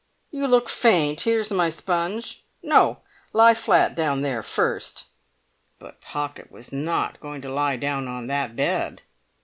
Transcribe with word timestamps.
"You 0.31 0.47
look 0.47 0.67
faint. 0.67 1.21
Here's 1.21 1.51
my 1.51 1.69
sponge. 1.69 2.43
No, 2.63 3.01
lie 3.33 3.53
flat 3.53 3.93
down 3.93 4.21
there 4.23 4.41
first!" 4.41 5.05
But 5.77 6.01
Pocket 6.01 6.51
was 6.51 6.73
not 6.73 7.19
going 7.19 7.43
to 7.43 7.53
lie 7.53 7.77
down 7.77 8.07
on 8.07 8.25
that 8.25 8.55
bed. 8.55 9.03